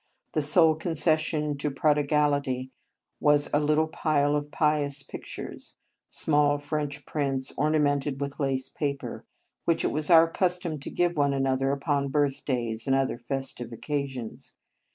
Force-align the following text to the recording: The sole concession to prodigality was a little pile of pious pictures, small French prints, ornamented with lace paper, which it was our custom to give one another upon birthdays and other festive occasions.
The 0.33 0.41
sole 0.41 0.73
concession 0.73 1.59
to 1.59 1.69
prodigality 1.69 2.71
was 3.19 3.51
a 3.53 3.59
little 3.59 3.85
pile 3.87 4.35
of 4.35 4.49
pious 4.49 5.03
pictures, 5.03 5.77
small 6.09 6.57
French 6.57 7.05
prints, 7.05 7.53
ornamented 7.55 8.19
with 8.19 8.39
lace 8.39 8.67
paper, 8.67 9.25
which 9.65 9.85
it 9.85 9.91
was 9.91 10.09
our 10.09 10.27
custom 10.27 10.79
to 10.79 10.89
give 10.89 11.15
one 11.17 11.35
another 11.35 11.71
upon 11.71 12.07
birthdays 12.07 12.87
and 12.87 12.95
other 12.95 13.19
festive 13.19 13.71
occasions. 13.71 14.55